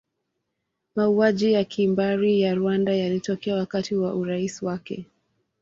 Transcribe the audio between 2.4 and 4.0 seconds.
ya Rwanda yalitokea wakati